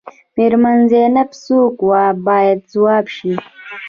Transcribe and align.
میرمن 0.35 0.79
زینب 0.91 1.29
څوک 1.43 1.75
وه 1.89 2.03
باید 2.27 2.59
ځواب 2.73 3.05
شي. 3.15 3.33